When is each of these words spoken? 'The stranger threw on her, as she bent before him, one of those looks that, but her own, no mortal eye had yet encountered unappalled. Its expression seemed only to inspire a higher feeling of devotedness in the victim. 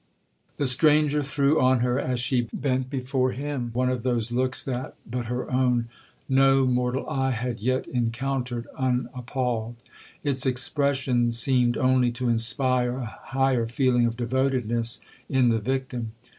'The 0.57 0.65
stranger 0.65 1.21
threw 1.21 1.61
on 1.61 1.81
her, 1.81 1.99
as 1.99 2.19
she 2.19 2.49
bent 2.51 2.89
before 2.89 3.33
him, 3.33 3.69
one 3.73 3.87
of 3.87 4.01
those 4.01 4.31
looks 4.31 4.63
that, 4.63 4.95
but 5.07 5.25
her 5.27 5.47
own, 5.51 5.89
no 6.27 6.65
mortal 6.65 7.07
eye 7.07 7.29
had 7.29 7.59
yet 7.59 7.85
encountered 7.85 8.65
unappalled. 8.79 9.75
Its 10.23 10.43
expression 10.43 11.29
seemed 11.29 11.77
only 11.77 12.09
to 12.09 12.29
inspire 12.29 12.97
a 12.97 13.19
higher 13.25 13.67
feeling 13.67 14.07
of 14.07 14.17
devotedness 14.17 15.01
in 15.29 15.49
the 15.49 15.59
victim. 15.59 16.13